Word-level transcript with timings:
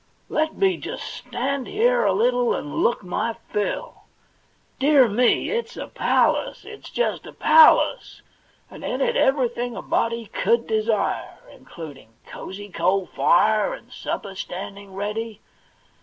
* 0.19 0.29
Let 0.39 0.55
me 0.57 0.77
just 0.77 1.03
stand 1.03 1.67
here 1.67 2.03
a 2.05 2.11
little 2.13 2.55
and 2.55 2.73
look 2.73 3.03
my 3.03 3.35
fill! 3.49 4.05
Dear 4.79 5.07
me, 5.07 5.51
it's 5.51 5.77
a 5.77 5.85
palace; 5.85 6.65
it's 6.65 6.89
just 6.89 7.27
a 7.27 7.31
palace! 7.31 8.23
And 8.71 8.83
in 8.83 8.99
it 8.99 9.15
everything 9.15 9.75
a 9.77 9.81
body 9.83 10.25
could 10.25 10.65
desire, 10.65 11.37
in 11.51 11.65
cluding 11.65 12.07
cozy 12.25 12.69
coal 12.69 13.05
fire 13.05 13.75
and 13.75 13.93
supper 13.93 14.33
standing 14.33 14.95
ready. 14.95 15.39